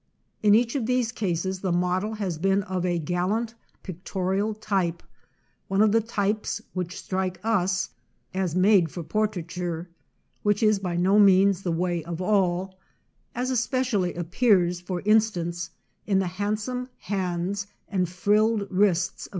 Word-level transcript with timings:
In 0.41 0.55
each 0.55 0.73
of 0.73 0.87
these 0.87 1.11
cases 1.11 1.59
the 1.59 1.71
model 1.71 2.15
has 2.15 2.39
been 2.39 2.63
of 2.63 2.87
a 2.87 2.97
gallant 2.97 3.53
pictorial 3.83 4.55
type, 4.55 5.03
one 5.67 5.79
of 5.79 5.91
the 5.91 6.01
types 6.01 6.59
which 6.73 6.99
strike 6.99 7.39
us 7.43 7.91
as 8.33 8.55
made 8.55 8.89
for 8.89 9.03
portraiture 9.03 9.89
(which 10.41 10.63
is 10.63 10.79
by 10.79 10.95
no 10.97 11.19
means 11.19 11.61
the 11.61 11.71
way 11.71 12.03
of 12.03 12.19
all), 12.19 12.79
as 13.35 13.51
especially 13.51 14.15
appears, 14.15 14.81
for 14.81 15.01
in 15.01 15.19
stance, 15.21 15.69
in 16.07 16.17
the 16.17 16.25
handsome 16.25 16.89
hands 16.97 17.67
and 17.87 18.09
frilled 18.09 18.65
wrists 18.71 19.27
of 19.27 19.29
M. 19.29 19.29